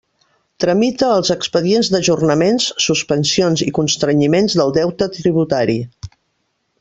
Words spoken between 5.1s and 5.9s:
tributari.